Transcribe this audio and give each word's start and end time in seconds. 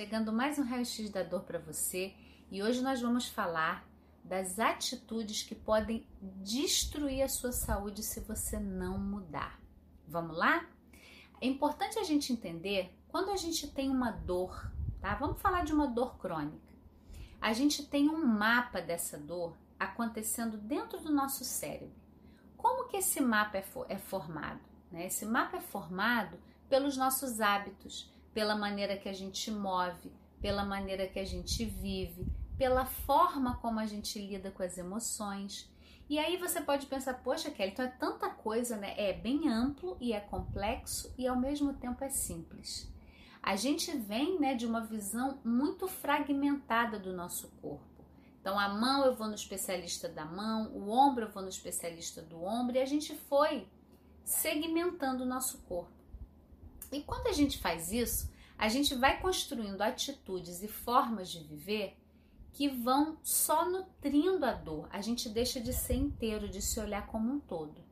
Chegando 0.00 0.32
mais 0.32 0.60
um 0.60 0.62
raio-x 0.62 1.10
da 1.10 1.24
dor 1.24 1.42
para 1.42 1.58
você 1.58 2.14
e 2.52 2.62
hoje 2.62 2.80
nós 2.80 3.02
vamos 3.02 3.26
falar 3.26 3.84
das 4.22 4.60
atitudes 4.60 5.42
que 5.42 5.56
podem 5.56 6.06
destruir 6.40 7.20
a 7.20 7.28
sua 7.28 7.50
saúde 7.50 8.04
se 8.04 8.20
você 8.20 8.60
não 8.60 8.96
mudar. 8.96 9.58
Vamos 10.06 10.36
lá? 10.36 10.64
É 11.40 11.48
importante 11.48 11.98
a 11.98 12.04
gente 12.04 12.32
entender 12.32 12.96
quando 13.08 13.32
a 13.32 13.36
gente 13.36 13.66
tem 13.66 13.90
uma 13.90 14.12
dor, 14.12 14.70
tá? 15.00 15.16
Vamos 15.16 15.42
falar 15.42 15.64
de 15.64 15.72
uma 15.72 15.88
dor 15.88 16.16
crônica. 16.16 16.72
A 17.40 17.52
gente 17.52 17.84
tem 17.84 18.08
um 18.08 18.24
mapa 18.24 18.80
dessa 18.80 19.18
dor 19.18 19.56
acontecendo 19.80 20.56
dentro 20.56 21.00
do 21.00 21.10
nosso 21.10 21.44
cérebro. 21.44 21.90
Como 22.56 22.86
que 22.86 22.98
esse 22.98 23.20
mapa 23.20 23.58
é, 23.58 23.64
é 23.88 23.98
formado? 23.98 24.60
Né? 24.92 25.06
Esse 25.06 25.26
mapa 25.26 25.56
é 25.56 25.60
formado 25.60 26.38
pelos 26.68 26.96
nossos 26.96 27.40
hábitos, 27.40 28.08
pela 28.38 28.54
maneira 28.54 28.96
que 28.96 29.08
a 29.08 29.12
gente 29.12 29.50
move, 29.50 30.12
pela 30.40 30.64
maneira 30.64 31.08
que 31.08 31.18
a 31.18 31.24
gente 31.24 31.64
vive, 31.64 32.24
pela 32.56 32.84
forma 32.84 33.56
como 33.56 33.80
a 33.80 33.84
gente 33.84 34.16
lida 34.16 34.48
com 34.52 34.62
as 34.62 34.78
emoções. 34.78 35.68
E 36.08 36.20
aí 36.20 36.36
você 36.36 36.60
pode 36.60 36.86
pensar, 36.86 37.14
poxa, 37.14 37.50
Kelly, 37.50 37.72
então 37.72 37.84
é 37.84 37.88
tanta 37.88 38.30
coisa, 38.30 38.76
né? 38.76 38.94
É 38.96 39.12
bem 39.12 39.48
amplo 39.48 39.96
e 40.00 40.12
é 40.12 40.20
complexo 40.20 41.12
e 41.18 41.26
ao 41.26 41.34
mesmo 41.34 41.74
tempo 41.74 42.04
é 42.04 42.10
simples. 42.10 42.88
A 43.42 43.56
gente 43.56 43.90
vem, 43.96 44.38
né, 44.38 44.54
de 44.54 44.66
uma 44.66 44.82
visão 44.82 45.40
muito 45.44 45.88
fragmentada 45.88 46.96
do 46.96 47.12
nosso 47.12 47.48
corpo. 47.60 48.04
Então 48.40 48.56
a 48.56 48.68
mão 48.68 49.04
eu 49.04 49.16
vou 49.16 49.26
no 49.26 49.34
especialista 49.34 50.08
da 50.08 50.24
mão, 50.24 50.70
o 50.76 50.90
ombro 50.90 51.24
eu 51.24 51.32
vou 51.32 51.42
no 51.42 51.48
especialista 51.48 52.22
do 52.22 52.40
ombro 52.44 52.76
e 52.76 52.80
a 52.80 52.86
gente 52.86 53.16
foi 53.16 53.66
segmentando 54.22 55.24
o 55.24 55.26
nosso 55.26 55.58
corpo. 55.62 55.97
E 56.90 57.00
quando 57.00 57.26
a 57.28 57.32
gente 57.32 57.58
faz 57.58 57.92
isso, 57.92 58.30
a 58.56 58.68
gente 58.68 58.94
vai 58.94 59.20
construindo 59.20 59.80
atitudes 59.82 60.62
e 60.62 60.68
formas 60.68 61.30
de 61.30 61.40
viver 61.40 61.96
que 62.52 62.68
vão 62.68 63.18
só 63.22 63.64
nutrindo 63.68 64.44
a 64.44 64.52
dor. 64.52 64.88
A 64.90 65.00
gente 65.00 65.28
deixa 65.28 65.60
de 65.60 65.72
ser 65.72 65.94
inteiro, 65.94 66.48
de 66.48 66.60
se 66.60 66.80
olhar 66.80 67.06
como 67.06 67.32
um 67.32 67.38
todo. 67.38 67.84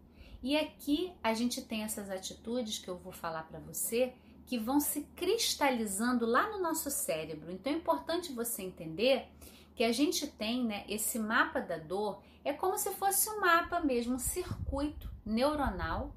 E 0.42 0.56
aqui 0.56 1.12
a 1.22 1.34
gente 1.34 1.62
tem 1.62 1.82
essas 1.82 2.10
atitudes 2.10 2.78
que 2.78 2.88
eu 2.88 2.96
vou 2.96 3.12
falar 3.12 3.44
para 3.44 3.60
você 3.60 4.12
que 4.46 4.58
vão 4.58 4.78
se 4.80 5.02
cristalizando 5.16 6.24
lá 6.24 6.48
no 6.50 6.62
nosso 6.62 6.90
cérebro. 6.90 7.50
Então 7.50 7.72
é 7.72 7.76
importante 7.76 8.32
você 8.32 8.62
entender 8.62 9.28
que 9.74 9.84
a 9.84 9.92
gente 9.92 10.26
tem, 10.26 10.64
né, 10.64 10.84
esse 10.88 11.18
mapa 11.18 11.60
da 11.60 11.76
dor 11.76 12.22
é 12.44 12.52
como 12.52 12.78
se 12.78 12.90
fosse 12.92 13.28
um 13.28 13.40
mapa 13.40 13.80
mesmo, 13.80 14.14
um 14.14 14.18
circuito 14.18 15.10
neuronal 15.24 16.14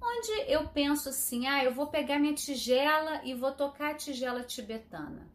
onde 0.00 0.30
eu 0.46 0.68
penso 0.68 1.08
assim: 1.08 1.46
ah, 1.46 1.64
eu 1.64 1.72
vou 1.72 1.86
pegar 1.88 2.18
minha 2.18 2.34
tigela 2.34 3.22
e 3.24 3.34
vou 3.34 3.52
tocar 3.52 3.92
a 3.92 3.94
tigela 3.94 4.42
tibetana. 4.42 5.28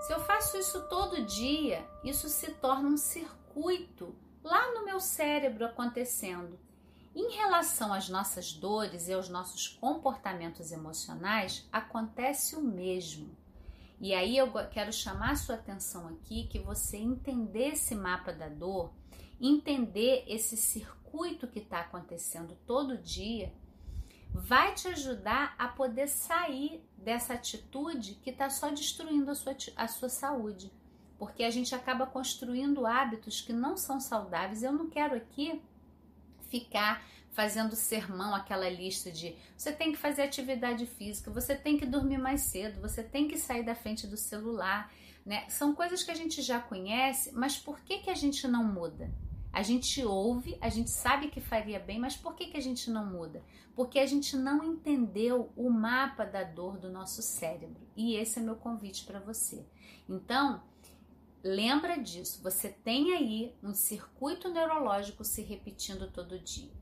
Se 0.00 0.12
eu 0.12 0.20
faço 0.20 0.56
isso 0.56 0.82
todo 0.88 1.24
dia, 1.24 1.86
isso 2.02 2.28
se 2.28 2.50
torna 2.54 2.88
um 2.88 2.96
circuito 2.96 4.14
lá 4.42 4.72
no 4.72 4.84
meu 4.84 4.98
cérebro 4.98 5.64
acontecendo. 5.64 6.58
Em 7.14 7.30
relação 7.36 7.92
às 7.92 8.08
nossas 8.08 8.52
dores 8.52 9.06
e 9.06 9.12
aos 9.12 9.28
nossos 9.28 9.68
comportamentos 9.68 10.72
emocionais, 10.72 11.68
acontece 11.70 12.56
o 12.56 12.62
mesmo. 12.62 13.36
E 14.00 14.14
aí 14.14 14.36
eu 14.36 14.50
quero 14.70 14.92
chamar 14.92 15.32
a 15.32 15.36
sua 15.36 15.54
atenção 15.54 16.08
aqui 16.08 16.48
que 16.48 16.58
você 16.58 16.96
entender 16.96 17.74
esse 17.74 17.94
mapa 17.94 18.32
da 18.32 18.48
dor, 18.48 18.92
entender 19.48 20.24
esse 20.28 20.56
circuito 20.56 21.48
que 21.48 21.58
está 21.58 21.80
acontecendo 21.80 22.56
todo 22.66 22.96
dia 22.96 23.52
vai 24.32 24.72
te 24.74 24.88
ajudar 24.88 25.54
a 25.58 25.68
poder 25.68 26.08
sair 26.08 26.82
dessa 26.96 27.34
atitude 27.34 28.14
que 28.22 28.30
está 28.30 28.48
só 28.48 28.70
destruindo 28.70 29.30
a 29.30 29.34
sua, 29.34 29.54
a 29.76 29.88
sua 29.88 30.08
saúde. 30.08 30.72
Porque 31.18 31.44
a 31.44 31.50
gente 31.50 31.74
acaba 31.74 32.06
construindo 32.06 32.86
hábitos 32.86 33.40
que 33.40 33.52
não 33.52 33.76
são 33.76 34.00
saudáveis. 34.00 34.62
Eu 34.62 34.72
não 34.72 34.88
quero 34.88 35.14
aqui 35.14 35.60
ficar 36.48 37.04
fazendo 37.30 37.74
sermão, 37.74 38.34
aquela 38.34 38.68
lista 38.68 39.10
de 39.10 39.34
você 39.56 39.72
tem 39.72 39.92
que 39.92 39.98
fazer 39.98 40.22
atividade 40.22 40.86
física, 40.86 41.30
você 41.30 41.54
tem 41.54 41.78
que 41.78 41.86
dormir 41.86 42.18
mais 42.18 42.42
cedo, 42.42 42.80
você 42.80 43.02
tem 43.02 43.26
que 43.26 43.38
sair 43.38 43.64
da 43.64 43.74
frente 43.74 44.06
do 44.06 44.16
celular. 44.16 44.92
Né? 45.24 45.48
São 45.48 45.74
coisas 45.74 46.02
que 46.02 46.10
a 46.10 46.14
gente 46.14 46.42
já 46.42 46.60
conhece, 46.60 47.32
mas 47.32 47.56
por 47.56 47.80
que, 47.80 47.98
que 47.98 48.10
a 48.10 48.14
gente 48.14 48.46
não 48.48 48.64
muda? 48.64 49.10
A 49.52 49.62
gente 49.62 50.02
ouve, 50.02 50.56
a 50.62 50.70
gente 50.70 50.90
sabe 50.90 51.28
que 51.28 51.40
faria 51.40 51.78
bem, 51.78 51.98
mas 51.98 52.16
por 52.16 52.34
que, 52.34 52.46
que 52.46 52.56
a 52.56 52.62
gente 52.62 52.90
não 52.90 53.04
muda? 53.04 53.44
Porque 53.74 53.98
a 53.98 54.06
gente 54.06 54.34
não 54.34 54.64
entendeu 54.64 55.52
o 55.54 55.68
mapa 55.68 56.24
da 56.24 56.42
dor 56.42 56.78
do 56.78 56.90
nosso 56.90 57.20
cérebro. 57.20 57.86
E 57.94 58.16
esse 58.16 58.38
é 58.38 58.42
meu 58.42 58.56
convite 58.56 59.04
para 59.04 59.20
você. 59.20 59.66
Então, 60.08 60.62
lembra 61.44 61.96
disso. 61.96 62.42
Você 62.42 62.70
tem 62.70 63.12
aí 63.12 63.54
um 63.62 63.74
circuito 63.74 64.48
neurológico 64.48 65.22
se 65.22 65.42
repetindo 65.42 66.10
todo 66.10 66.38
dia. 66.38 66.72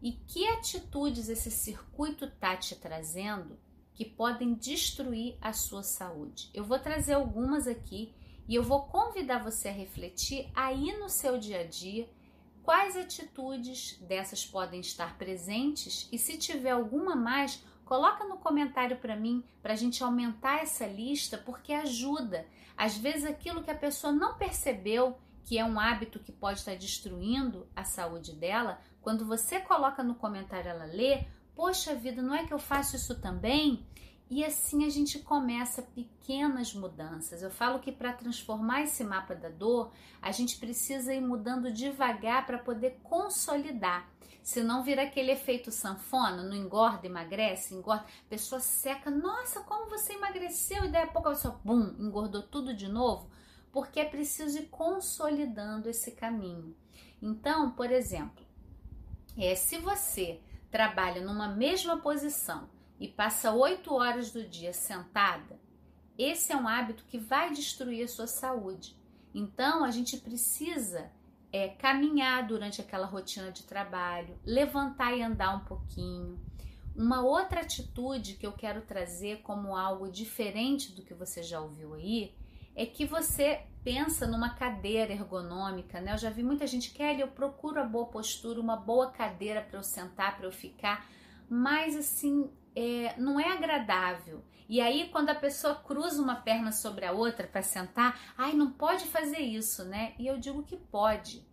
E 0.00 0.12
que 0.12 0.46
atitudes 0.46 1.28
esse 1.28 1.50
circuito 1.50 2.26
está 2.26 2.56
te 2.56 2.76
trazendo 2.76 3.58
que 3.92 4.04
podem 4.04 4.54
destruir 4.54 5.36
a 5.40 5.52
sua 5.52 5.82
saúde? 5.82 6.48
Eu 6.54 6.64
vou 6.64 6.78
trazer 6.78 7.14
algumas 7.14 7.66
aqui 7.66 8.14
e 8.48 8.54
eu 8.54 8.62
vou 8.62 8.82
convidar 8.84 9.42
você 9.42 9.68
a 9.68 9.72
refletir 9.72 10.48
aí 10.54 10.96
no 10.98 11.08
seu 11.08 11.38
dia 11.38 11.60
a 11.60 11.66
dia 11.66 12.08
quais 12.62 12.96
atitudes 12.96 13.98
dessas 14.00 14.44
podem 14.44 14.80
estar 14.80 15.16
presentes 15.16 16.08
e 16.12 16.18
se 16.18 16.36
tiver 16.36 16.70
alguma 16.70 17.16
mais, 17.16 17.64
coloca 17.84 18.24
no 18.24 18.36
comentário 18.36 18.96
para 18.98 19.16
mim 19.16 19.44
para 19.62 19.72
a 19.72 19.76
gente 19.76 20.02
aumentar 20.02 20.62
essa 20.62 20.86
lista 20.86 21.38
porque 21.38 21.72
ajuda. 21.72 22.46
Às 22.76 22.96
vezes 22.96 23.24
aquilo 23.24 23.62
que 23.62 23.70
a 23.70 23.76
pessoa 23.76 24.12
não 24.12 24.36
percebeu 24.36 25.18
que 25.44 25.58
é 25.58 25.64
um 25.64 25.80
hábito 25.80 26.20
que 26.20 26.30
pode 26.30 26.60
estar 26.60 26.76
destruindo 26.76 27.66
a 27.74 27.82
saúde 27.82 28.32
dela, 28.32 28.80
quando 29.00 29.26
você 29.26 29.58
coloca 29.58 30.02
no 30.02 30.14
comentário 30.14 30.68
ela 30.68 30.84
lê, 30.84 31.24
poxa 31.56 31.94
vida, 31.94 32.22
não 32.22 32.34
é 32.34 32.46
que 32.46 32.54
eu 32.54 32.58
faço 32.58 32.94
isso 32.96 33.20
também? 33.20 33.84
E 34.30 34.44
assim 34.44 34.86
a 34.86 34.88
gente 34.88 35.18
começa 35.18 35.82
pequenas 35.82 36.72
mudanças. 36.72 37.42
Eu 37.42 37.50
falo 37.50 37.80
que 37.80 37.90
para 37.90 38.12
transformar 38.12 38.82
esse 38.82 39.02
mapa 39.02 39.34
da 39.34 39.48
dor, 39.48 39.90
a 40.22 40.30
gente 40.30 40.56
precisa 40.56 41.12
ir 41.12 41.20
mudando 41.20 41.72
devagar 41.72 42.46
para 42.46 42.56
poder 42.56 43.00
consolidar. 43.02 44.08
Se 44.40 44.62
não 44.62 44.84
vira 44.84 45.02
aquele 45.02 45.32
efeito 45.32 45.72
sanfona, 45.72 46.44
não 46.44 46.56
engorda, 46.56 47.08
emagrece, 47.08 47.74
engorda, 47.74 48.06
pessoa 48.28 48.60
seca, 48.60 49.10
nossa, 49.10 49.60
como 49.62 49.90
você 49.90 50.12
emagreceu, 50.12 50.84
e 50.84 50.88
daí 50.88 51.02
a 51.02 51.06
pouco 51.08 51.28
a 51.28 51.34
bum, 51.64 51.96
engordou 51.98 52.42
tudo 52.42 52.72
de 52.72 52.86
novo, 52.86 53.28
porque 53.72 53.98
é 53.98 54.04
preciso 54.04 54.58
ir 54.58 54.68
consolidando 54.68 55.90
esse 55.90 56.12
caminho. 56.12 56.74
Então, 57.20 57.72
por 57.72 57.90
exemplo, 57.90 58.44
é, 59.36 59.56
se 59.56 59.76
você 59.76 60.40
trabalha 60.70 61.20
numa 61.20 61.48
mesma 61.48 61.98
posição, 61.98 62.68
e 63.00 63.08
passa 63.08 63.50
oito 63.50 63.94
horas 63.94 64.30
do 64.30 64.46
dia 64.46 64.72
sentada, 64.74 65.58
esse 66.18 66.52
é 66.52 66.56
um 66.56 66.68
hábito 66.68 67.04
que 67.04 67.16
vai 67.16 67.50
destruir 67.50 68.04
a 68.04 68.08
sua 68.08 68.26
saúde. 68.26 68.94
Então, 69.34 69.82
a 69.82 69.90
gente 69.90 70.18
precisa 70.18 71.10
é, 71.50 71.68
caminhar 71.68 72.46
durante 72.46 72.80
aquela 72.80 73.06
rotina 73.06 73.50
de 73.50 73.62
trabalho, 73.62 74.38
levantar 74.44 75.16
e 75.16 75.22
andar 75.22 75.56
um 75.56 75.60
pouquinho. 75.60 76.38
Uma 76.94 77.22
outra 77.22 77.60
atitude 77.62 78.34
que 78.34 78.46
eu 78.46 78.52
quero 78.52 78.82
trazer 78.82 79.40
como 79.42 79.74
algo 79.74 80.10
diferente 80.10 80.92
do 80.92 81.02
que 81.02 81.14
você 81.14 81.42
já 81.42 81.58
ouviu 81.58 81.94
aí 81.94 82.34
é 82.76 82.84
que 82.84 83.06
você 83.06 83.62
pensa 83.82 84.26
numa 84.26 84.50
cadeira 84.50 85.12
ergonômica, 85.12 86.00
né? 86.00 86.12
Eu 86.12 86.18
já 86.18 86.28
vi 86.28 86.42
muita 86.42 86.66
gente, 86.66 86.90
Kelly, 86.90 87.20
eu 87.20 87.28
procuro 87.28 87.80
a 87.80 87.84
boa 87.84 88.06
postura, 88.06 88.60
uma 88.60 88.76
boa 88.76 89.10
cadeira 89.10 89.62
para 89.62 89.78
eu 89.78 89.82
sentar, 89.82 90.36
para 90.36 90.46
eu 90.46 90.52
ficar, 90.52 91.08
mas 91.48 91.96
assim, 91.96 92.50
é, 92.74 93.14
não 93.18 93.38
é 93.38 93.52
agradável. 93.52 94.44
E 94.68 94.80
aí, 94.80 95.08
quando 95.10 95.30
a 95.30 95.34
pessoa 95.34 95.74
cruza 95.74 96.22
uma 96.22 96.36
perna 96.36 96.70
sobre 96.70 97.04
a 97.04 97.12
outra 97.12 97.46
para 97.46 97.62
sentar, 97.62 98.34
ai, 98.38 98.52
não 98.52 98.70
pode 98.70 99.04
fazer 99.06 99.40
isso, 99.40 99.84
né? 99.84 100.14
E 100.18 100.26
eu 100.26 100.38
digo 100.38 100.62
que 100.62 100.76
pode. 100.76 101.44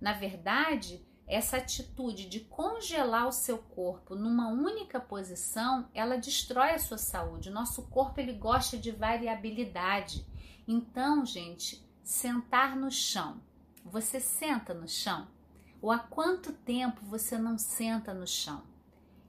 Na 0.00 0.14
verdade, 0.14 1.06
essa 1.26 1.58
atitude 1.58 2.28
de 2.28 2.40
congelar 2.40 3.28
o 3.28 3.32
seu 3.32 3.58
corpo 3.58 4.14
numa 4.14 4.48
única 4.48 4.98
posição, 4.98 5.88
ela 5.94 6.16
destrói 6.16 6.70
a 6.70 6.78
sua 6.78 6.98
saúde. 6.98 7.50
O 7.50 7.52
nosso 7.52 7.82
corpo 7.88 8.20
ele 8.20 8.32
gosta 8.32 8.76
de 8.76 8.90
variabilidade. 8.90 10.26
Então, 10.66 11.24
gente, 11.26 11.86
sentar 12.02 12.74
no 12.74 12.90
chão. 12.90 13.40
Você 13.84 14.20
senta 14.20 14.72
no 14.72 14.88
chão? 14.88 15.28
Ou 15.80 15.90
há 15.90 15.98
quanto 15.98 16.52
tempo 16.52 17.04
você 17.04 17.36
não 17.36 17.58
senta 17.58 18.14
no 18.14 18.26
chão? 18.26 18.62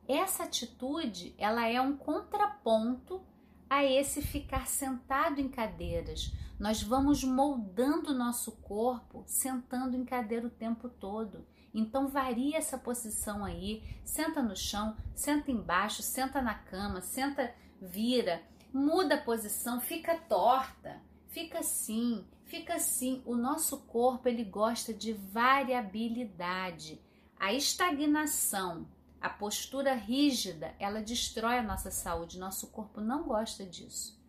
Essa 0.07 0.43
atitude, 0.43 1.33
ela 1.37 1.67
é 1.67 1.79
um 1.79 1.95
contraponto 1.95 3.21
a 3.69 3.83
esse 3.83 4.21
ficar 4.21 4.67
sentado 4.67 5.39
em 5.39 5.49
cadeiras. 5.49 6.31
Nós 6.59 6.83
vamos 6.83 7.23
moldando 7.23 8.13
nosso 8.13 8.51
corpo 8.51 9.23
sentando 9.25 9.95
em 9.95 10.05
cadeira 10.05 10.45
o 10.45 10.51
tempo 10.51 10.87
todo. 10.87 11.45
Então 11.73 12.07
varia 12.07 12.57
essa 12.57 12.77
posição 12.77 13.43
aí, 13.43 13.81
senta 14.05 14.43
no 14.43 14.55
chão, 14.55 14.95
senta 15.15 15.49
embaixo, 15.49 16.03
senta 16.03 16.41
na 16.41 16.53
cama, 16.53 17.01
senta, 17.01 17.53
vira, 17.81 18.43
muda 18.71 19.15
a 19.15 19.21
posição, 19.21 19.81
fica 19.81 20.15
torta, 20.15 21.01
fica 21.29 21.59
assim, 21.59 22.23
fica 22.45 22.75
assim. 22.75 23.23
O 23.25 23.35
nosso 23.35 23.79
corpo 23.85 24.29
ele 24.29 24.43
gosta 24.43 24.93
de 24.93 25.13
variabilidade. 25.13 27.01
A 27.39 27.51
estagnação, 27.51 28.85
a 29.23 29.29
postura 29.29 29.93
rígida, 29.93 30.75
ela 30.77 31.01
destrói 31.01 31.57
a 31.57 31.63
nossa 31.63 31.89
saúde. 31.89 32.37
Nosso 32.37 32.67
corpo 32.67 32.99
não 32.99 33.23
gosta 33.23 33.65
disso. 33.65 34.21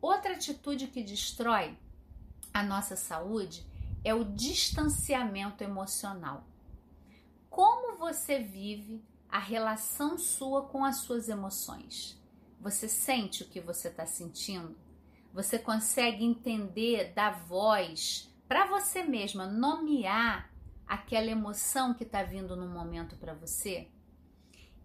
Outra 0.00 0.34
atitude 0.34 0.86
que 0.86 1.02
destrói 1.02 1.76
a 2.54 2.62
nossa 2.62 2.94
saúde 2.94 3.66
é 4.04 4.14
o 4.14 4.24
distanciamento 4.24 5.64
emocional. 5.64 6.44
Como 7.50 7.96
você 7.96 8.38
vive 8.38 9.04
a 9.28 9.40
relação 9.40 10.16
sua 10.16 10.62
com 10.62 10.84
as 10.84 10.98
suas 10.98 11.28
emoções? 11.28 12.16
Você 12.60 12.88
sente 12.88 13.42
o 13.42 13.48
que 13.48 13.60
você 13.60 13.88
está 13.88 14.06
sentindo? 14.06 14.76
Você 15.34 15.58
consegue 15.58 16.24
entender 16.24 17.12
da 17.14 17.32
voz 17.32 18.32
para 18.46 18.68
você 18.68 19.02
mesma 19.02 19.48
nomear 19.48 20.52
aquela 20.86 21.32
emoção 21.32 21.92
que 21.92 22.04
está 22.04 22.22
vindo 22.22 22.54
no 22.54 22.68
momento 22.68 23.16
para 23.16 23.34
você? 23.34 23.88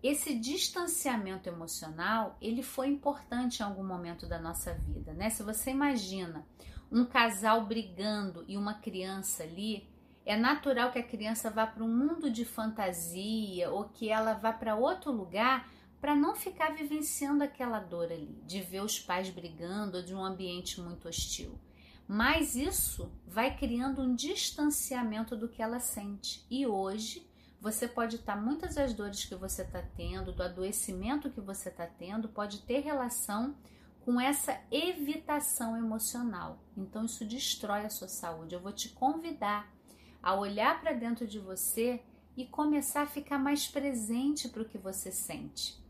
Esse 0.07 0.36
distanciamento 0.36 1.50
emocional, 1.50 2.38
ele 2.40 2.62
foi 2.62 2.90
importante 2.90 3.57
em 3.60 3.63
algum 3.63 3.84
momento 3.84 4.28
da 4.28 4.40
nossa 4.40 4.72
vida, 4.72 5.12
né? 5.13 5.31
Se 5.31 5.42
você 5.42 5.72
imagina 5.72 6.46
um 6.92 7.04
casal 7.04 7.66
brigando 7.66 8.46
e 8.48 8.56
uma 8.56 8.75
criança 8.75 9.42
ali, 9.42 9.90
é 10.24 10.38
natural 10.38 10.92
que 10.92 11.00
a 11.00 11.04
criança 11.04 11.50
vá 11.50 11.66
para 11.66 11.84
um 11.84 11.88
mundo 11.88 12.30
de 12.30 12.46
fantasia 12.46 13.72
ou 13.72 13.86
que 13.86 14.07
ela 14.07 14.36
vá 14.36 14.54
para 14.54 14.75
outro 14.75 15.12
lugar 15.12 15.68
para 16.00 16.16
não 16.16 16.36
ficar 16.36 16.75
vivenciando 16.75 17.44
aquela 17.44 17.80
dor 17.80 18.12
ali, 18.12 18.40
de 18.46 18.62
ver 18.62 18.84
os 18.84 19.00
pais 19.00 19.31
brigando 19.31 19.98
ou 19.98 20.04
de 20.04 20.13
um 20.13 20.24
ambiente 20.24 20.80
muito 20.80 21.07
hostil. 21.07 21.60
Mas 22.07 22.56
isso 22.56 23.12
vai 23.25 23.57
criando 23.57 24.04
um 24.04 24.13
distanciamento 24.13 25.36
do 25.36 25.50
que 25.50 25.63
ela 25.63 25.80
sente. 25.80 26.46
E 26.48 26.68
hoje 26.68 27.28
você 27.60 27.88
pode 27.88 28.18
estar, 28.18 28.36
tá, 28.36 28.42
muitas 28.42 28.75
das 28.75 28.94
dores 28.94 29.25
que 29.25 29.36
você 29.36 29.63
está 29.63 29.81
tendo, 29.81 30.31
do 30.31 30.44
adoecimento 30.44 31.31
que 31.31 31.42
você 31.42 31.69
está 31.69 31.88
tendo, 31.88 32.30
pode 32.30 32.62
ter 32.62 32.80
relação 32.80 33.56
com 34.02 34.19
essa 34.19 34.60
evitação 34.72 35.75
emocional. 35.75 36.60
Então 36.78 37.06
isso 37.06 37.25
destrói 37.25 37.86
a 37.86 37.90
sua 37.90 38.07
saúde. 38.07 38.54
Eu 38.54 38.62
vou 38.62 38.72
te 38.72 38.90
convidar 38.90 39.74
a 40.22 40.36
olhar 40.36 40.80
para 40.80 40.94
dentro 40.94 41.25
de 41.25 41.40
você 41.40 42.02
e 42.38 42.46
começar 42.46 43.04
a 43.04 43.07
ficar 43.07 43.40
mais 43.40 43.68
presente 43.68 44.50
para 44.50 44.62
o 44.62 44.66
que 44.66 44.78
você 44.78 45.12
sente 45.12 45.86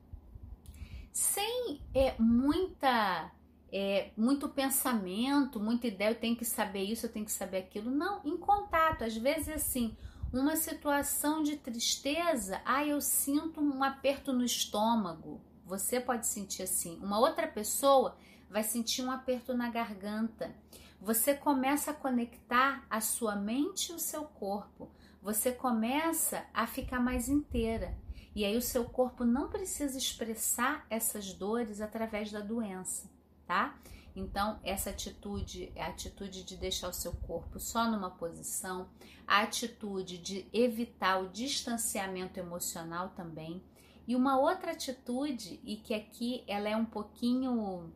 sem 1.16 1.80
é, 1.94 2.14
muita 2.20 3.32
é, 3.72 4.12
muito 4.18 4.50
pensamento, 4.50 5.62
muita 5.62 5.88
ideia, 5.88 6.12
eu 6.12 6.20
tenho 6.20 6.36
que 6.36 6.44
saber 6.44 6.84
isso, 6.84 7.06
eu 7.06 7.12
tenho 7.12 7.26
que 7.26 7.32
saber 7.32 7.60
aquilo. 7.60 7.90
Não, 7.90 8.22
em 8.26 8.36
contato. 8.36 9.06
Às 9.06 9.16
vezes, 9.16 9.48
assim, 9.48 9.96
uma 10.32 10.56
situação 10.56 11.42
de 11.44 11.56
tristeza, 11.58 12.62
ah, 12.66 12.86
eu 12.86 13.00
sinto 13.00 13.62
um 13.62 13.84
aperto 13.84 14.34
no 14.34 14.44
estômago. 14.44 15.42
Você 15.66 16.00
pode 16.00 16.28
sentir 16.28 16.64
assim. 16.64 17.00
Uma 17.02 17.20
outra 17.20 17.48
pessoa 17.48 18.18
vai 18.50 18.64
sentir 18.64 19.02
um 19.02 19.12
aperto 19.12 19.54
na 19.54 19.70
garganta. 19.70 20.56
Você 21.00 21.34
começa 21.34 21.92
a 21.92 21.94
conectar 21.94 22.86
a 22.90 23.02
sua 23.02 23.36
mente 23.36 23.92
e 23.92 23.96
o 23.96 24.00
seu 24.00 24.24
corpo. 24.24 24.90
Você 25.22 25.52
começa 25.52 26.46
a 26.54 26.68
ficar 26.68 27.00
mais 27.00 27.28
inteira. 27.30 27.98
E 28.36 28.44
aí 28.44 28.58
o 28.58 28.62
seu 28.62 28.86
corpo 28.86 29.24
não 29.24 29.50
precisa 29.50 29.98
expressar 29.98 30.86
essas 30.90 31.34
dores 31.34 31.80
através 31.80 32.32
da 32.32 32.42
doença, 32.42 33.10
tá? 33.48 33.76
Então, 34.16 34.60
essa 34.64 34.92
atitude 34.92 35.72
é 35.76 35.84
a 35.84 35.88
atitude 35.88 36.44
de 36.44 36.56
deixar 36.56 36.88
o 36.88 36.94
seu 36.94 37.12
corpo 37.12 37.60
só 37.60 37.90
numa 37.90 38.10
posição, 38.10 38.88
a 39.28 39.42
atitude 39.42 40.18
de 40.18 40.48
evitar 40.54 41.22
o 41.22 41.30
distanciamento 41.30 42.40
emocional 42.40 43.10
também. 43.10 43.62
E 44.08 44.16
uma 44.16 44.40
outra 44.40 44.72
atitude, 44.72 45.60
e 45.66 45.76
que 45.76 45.94
aqui 45.94 46.44
ela 46.48 46.70
é 46.70 46.78
um 46.78 46.86
pouquinho 46.86 47.92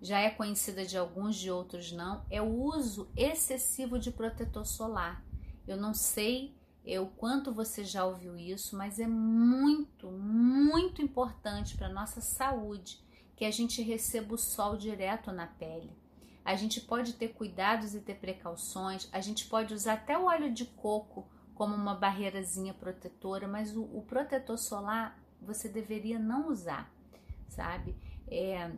já 0.00 0.20
é 0.20 0.30
conhecida 0.30 0.84
de 0.84 0.96
alguns, 0.96 1.36
de 1.36 1.50
outros 1.50 1.90
não, 1.90 2.24
é 2.30 2.40
o 2.40 2.62
uso 2.62 3.08
excessivo 3.16 3.98
de 3.98 4.10
protetor 4.10 4.66
solar. 4.66 5.24
Eu 5.66 5.76
não 5.76 5.94
sei 5.94 6.54
o 7.00 7.06
quanto 7.06 7.52
você 7.52 7.82
já 7.82 8.04
ouviu 8.04 8.36
isso, 8.36 8.76
mas 8.76 9.00
é 9.00 9.06
muito, 9.08 10.08
muito 10.12 11.02
importante 11.02 11.76
para 11.76 11.88
nossa 11.88 12.20
saúde 12.20 13.04
que 13.36 13.44
a 13.44 13.50
gente 13.50 13.82
receba 13.82 14.34
o 14.34 14.38
sol 14.38 14.76
direto 14.76 15.30
na 15.30 15.46
pele. 15.46 15.92
A 16.44 16.56
gente 16.56 16.80
pode 16.80 17.12
ter 17.12 17.28
cuidados 17.28 17.94
e 17.94 18.00
ter 18.00 18.14
precauções, 18.14 19.08
a 19.12 19.20
gente 19.20 19.46
pode 19.46 19.74
usar 19.74 19.94
até 19.94 20.16
o 20.16 20.24
óleo 20.24 20.52
de 20.52 20.64
coco 20.64 21.28
como 21.54 21.74
uma 21.74 21.94
barreirazinha 21.94 22.72
protetora, 22.72 23.46
mas 23.46 23.76
o, 23.76 23.82
o 23.82 24.02
protetor 24.02 24.58
solar 24.58 25.18
você 25.40 25.68
deveria 25.68 26.18
não 26.18 26.48
usar, 26.48 26.90
sabe? 27.48 27.96
É, 28.28 28.70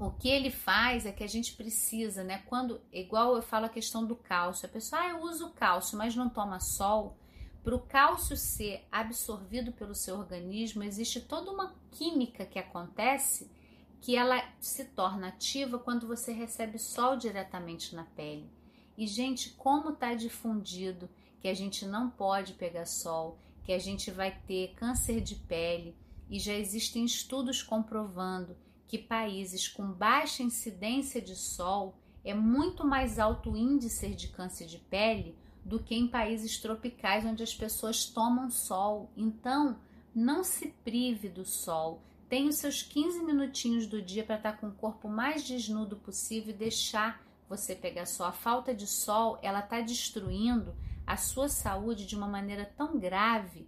o 0.00 0.10
que 0.10 0.28
ele 0.28 0.50
faz 0.50 1.06
é 1.06 1.12
que 1.12 1.24
a 1.24 1.28
gente 1.28 1.54
precisa, 1.54 2.24
né? 2.24 2.42
Quando, 2.46 2.80
igual 2.92 3.36
eu 3.36 3.42
falo 3.42 3.66
a 3.66 3.70
questão 3.70 4.04
do 4.06 4.16
cálcio, 4.16 4.66
a 4.66 4.72
pessoa, 4.72 5.02
ah, 5.02 5.08
eu 5.10 5.22
uso 5.22 5.50
cálcio, 5.50 5.98
mas 5.98 6.16
não 6.16 6.28
toma 6.28 6.60
sol. 6.60 7.16
Para 7.62 7.74
o 7.74 7.80
cálcio 7.80 8.36
ser 8.36 8.86
absorvido 8.90 9.72
pelo 9.72 9.94
seu 9.94 10.16
organismo, 10.16 10.84
existe 10.84 11.20
toda 11.20 11.50
uma 11.50 11.74
química 11.90 12.46
que 12.46 12.58
acontece 12.58 13.50
que 14.00 14.16
ela 14.16 14.42
se 14.60 14.84
torna 14.84 15.28
ativa 15.28 15.78
quando 15.78 16.06
você 16.06 16.32
recebe 16.32 16.78
sol 16.78 17.16
diretamente 17.16 17.94
na 17.94 18.04
pele. 18.04 18.50
E, 18.96 19.06
gente, 19.06 19.50
como 19.50 19.90
está 19.90 20.14
difundido 20.14 21.08
que 21.40 21.48
a 21.48 21.54
gente 21.54 21.86
não 21.86 22.10
pode 22.10 22.54
pegar 22.54 22.86
sol, 22.86 23.38
que 23.64 23.72
a 23.72 23.78
gente 23.78 24.10
vai 24.10 24.36
ter 24.46 24.74
câncer 24.74 25.20
de 25.20 25.34
pele, 25.34 25.96
e 26.28 26.38
já 26.38 26.54
existem 26.54 27.04
estudos 27.04 27.62
comprovando 27.62 28.56
que 28.86 28.98
países 28.98 29.68
com 29.68 29.92
baixa 29.92 30.42
incidência 30.42 31.20
de 31.20 31.36
sol 31.36 31.94
é 32.24 32.34
muito 32.34 32.86
mais 32.86 33.18
alto 33.18 33.52
o 33.52 33.56
índice 33.56 34.08
de 34.14 34.28
câncer 34.28 34.66
de 34.66 34.78
pele 34.78 35.36
do 35.64 35.78
que 35.78 35.94
em 35.94 36.08
países 36.08 36.58
tropicais 36.58 37.24
onde 37.24 37.42
as 37.42 37.54
pessoas 37.54 38.06
tomam 38.06 38.50
sol. 38.50 39.10
Então, 39.16 39.78
não 40.14 40.42
se 40.42 40.68
prive 40.82 41.28
do 41.28 41.44
sol. 41.44 42.02
Tenha 42.28 42.50
os 42.50 42.56
seus 42.56 42.82
15 42.82 43.24
minutinhos 43.24 43.86
do 43.86 44.02
dia 44.02 44.22
para 44.22 44.36
estar 44.36 44.58
com 44.58 44.68
o 44.68 44.74
corpo 44.74 45.08
mais 45.08 45.42
desnudo 45.42 45.96
possível 45.96 46.54
e 46.54 46.58
deixar 46.58 47.22
você 47.48 47.74
pegar 47.74 48.06
sol. 48.06 48.26
A 48.26 48.32
falta 48.32 48.74
de 48.74 48.86
sol, 48.86 49.38
ela 49.42 49.60
está 49.60 49.80
destruindo 49.80 50.76
a 51.06 51.16
sua 51.16 51.48
saúde 51.48 52.06
de 52.06 52.14
uma 52.14 52.28
maneira 52.28 52.66
tão 52.76 52.98
grave 52.98 53.66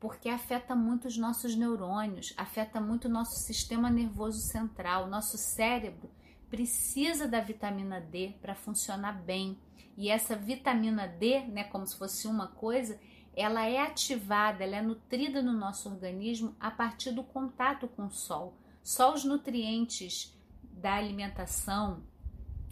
porque 0.00 0.30
afeta 0.30 0.74
muito 0.74 1.06
os 1.06 1.18
nossos 1.18 1.54
neurônios, 1.54 2.32
afeta 2.38 2.80
muito 2.80 3.04
o 3.04 3.10
nosso 3.10 3.38
sistema 3.38 3.90
nervoso 3.90 4.40
central. 4.40 5.06
Nosso 5.06 5.36
cérebro 5.36 6.10
precisa 6.48 7.28
da 7.28 7.40
vitamina 7.40 8.00
D 8.00 8.34
para 8.40 8.54
funcionar 8.54 9.12
bem. 9.12 9.58
E 9.98 10.08
essa 10.08 10.34
vitamina 10.34 11.06
D, 11.06 11.40
né, 11.40 11.64
como 11.64 11.86
se 11.86 11.96
fosse 11.96 12.26
uma 12.26 12.48
coisa, 12.48 12.98
ela 13.34 13.66
é 13.66 13.78
ativada, 13.78 14.64
ela 14.64 14.76
é 14.76 14.82
nutrida 14.82 15.42
no 15.42 15.52
nosso 15.52 15.88
organismo 15.88 16.54
a 16.58 16.70
partir 16.70 17.12
do 17.12 17.22
contato 17.22 17.88
com 17.88 18.06
o 18.06 18.10
sol. 18.10 18.54
Só 18.82 19.14
os 19.14 19.24
nutrientes 19.24 20.36
da 20.72 20.94
alimentação 20.94 22.02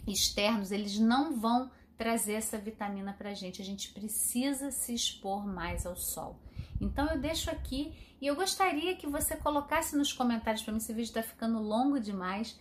externos, 0.07 0.71
eles 0.71 0.97
não 0.99 1.39
vão 1.39 1.71
trazer 1.97 2.33
essa 2.33 2.57
vitamina 2.57 3.13
para 3.13 3.31
a 3.31 3.33
gente. 3.33 3.61
A 3.61 3.65
gente 3.65 3.91
precisa 3.91 4.71
se 4.71 4.93
expor 4.93 5.45
mais 5.45 5.85
ao 5.85 5.95
sol. 5.95 6.39
Então 6.81 7.07
eu 7.09 7.19
deixo 7.19 7.49
aqui 7.49 7.93
e 8.21 8.27
eu 8.27 8.35
gostaria 8.35 8.95
que 8.95 9.07
você 9.07 9.35
colocasse 9.35 9.95
nos 9.95 10.13
comentários 10.13 10.63
para 10.63 10.71
mim. 10.71 10.79
Esse 10.79 10.93
vídeo 10.93 11.09
está 11.09 11.21
ficando 11.21 11.61
longo 11.61 11.99
demais. 11.99 12.57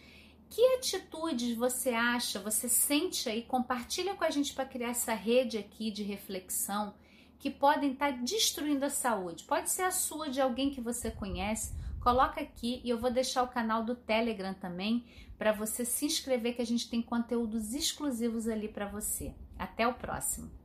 Que 0.51 0.61
atitudes 0.75 1.57
você 1.57 1.91
acha, 1.91 2.41
você 2.41 2.69
sente 2.69 3.29
aí? 3.29 3.43
Compartilha 3.43 4.15
com 4.15 4.25
a 4.25 4.31
gente 4.31 4.55
para 4.55 4.65
criar 4.65 4.91
essa 4.91 5.15
rede 5.15 5.59
aqui 5.59 5.91
de 5.91 6.03
reflexão 6.03 6.95
que 7.39 7.51
podem 7.51 7.93
estar 7.93 8.13
tá 8.13 8.19
destruindo 8.19 8.85
a 8.85 8.91
saúde. 8.91 9.45
Pode 9.45 9.71
ser 9.71 9.83
a 9.83 9.91
sua, 9.91 10.29
de 10.29 10.41
alguém 10.41 10.71
que 10.71 10.81
você 10.81 11.11
conhece. 11.11 11.73
Coloca 12.01 12.41
aqui 12.41 12.81
e 12.85 12.91
eu 12.91 12.99
vou 12.99 13.11
deixar 13.11 13.43
o 13.43 13.49
canal 13.49 13.85
do 13.85 13.95
Telegram 13.95 14.55
também 14.55 15.05
para 15.37 15.53
você 15.53 15.85
se 15.85 16.07
inscrever 16.07 16.57
que 16.57 16.63
a 16.63 16.67
gente 16.67 16.91
tem 16.91 17.01
conteúdos 17.01 17.75
exclusivos 17.75 18.49
ali 18.49 18.69
para 18.69 18.87
você. 18.87 19.33
Até 19.59 19.87
o 19.87 19.95
próximo. 19.95 20.51